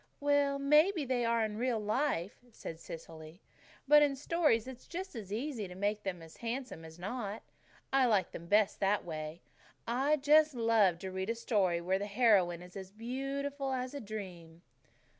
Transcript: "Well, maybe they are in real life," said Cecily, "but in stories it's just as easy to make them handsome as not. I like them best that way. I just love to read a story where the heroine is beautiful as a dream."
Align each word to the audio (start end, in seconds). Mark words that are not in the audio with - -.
"Well, 0.19 0.57
maybe 0.57 1.05
they 1.05 1.25
are 1.25 1.45
in 1.45 1.59
real 1.59 1.79
life," 1.79 2.39
said 2.51 2.79
Cecily, 2.79 3.39
"but 3.87 4.01
in 4.01 4.15
stories 4.15 4.65
it's 4.67 4.87
just 4.87 5.15
as 5.15 5.31
easy 5.31 5.67
to 5.67 5.75
make 5.75 6.01
them 6.01 6.23
handsome 6.39 6.83
as 6.83 6.97
not. 6.97 7.43
I 7.93 8.07
like 8.07 8.31
them 8.31 8.47
best 8.47 8.79
that 8.79 9.05
way. 9.05 9.43
I 9.87 10.15
just 10.15 10.55
love 10.55 10.97
to 11.05 11.11
read 11.11 11.29
a 11.29 11.35
story 11.35 11.81
where 11.81 11.99
the 11.99 12.07
heroine 12.07 12.63
is 12.63 12.89
beautiful 12.91 13.73
as 13.73 13.93
a 13.93 14.01
dream." 14.01 14.63